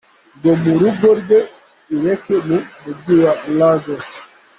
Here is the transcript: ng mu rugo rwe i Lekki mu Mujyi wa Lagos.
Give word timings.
ng 0.41 0.45
mu 0.63 0.73
rugo 0.81 1.07
rwe 1.19 1.39
i 1.93 1.95
Lekki 2.03 2.35
mu 2.47 2.57
Mujyi 2.83 3.15
wa 3.23 3.33
Lagos. 3.57 4.07